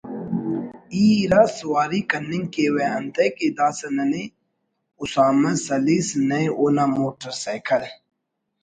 [0.95, 4.23] ای اِرا سواری کننگ کیوہ اتنئے کہ داسہ نئے
[5.01, 7.81] اسامہ سلیس نئے اونا موٹر سائیکل